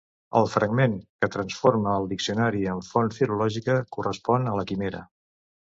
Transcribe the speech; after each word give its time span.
El 0.39 0.47
fragment 0.53 0.95
que 1.23 1.29
transforma 1.35 1.93
el 1.99 2.09
diccionari 2.15 2.65
en 2.73 2.83
font 2.89 3.15
filològica 3.19 3.79
correspon 3.99 4.53
a 4.55 4.61
“La 4.63 4.71
Quimera”. 4.73 5.09